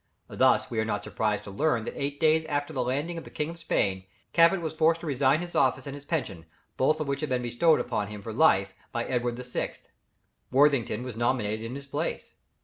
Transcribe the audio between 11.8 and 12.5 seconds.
place.